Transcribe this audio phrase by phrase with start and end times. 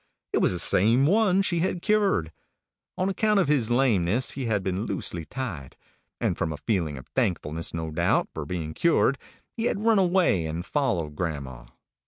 [0.33, 2.31] It was the same one she had cured.
[2.97, 5.77] On account of his lameness, he had been loosely tied,
[6.19, 9.19] and from a feeling of thankfulness, no doubt, for being cured,
[9.55, 11.65] he had run away and followed grandma.